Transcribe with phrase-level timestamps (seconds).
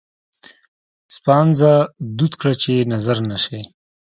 [1.15, 1.73] سپانځه
[2.17, 3.61] دود کړه چې نظره نه شي.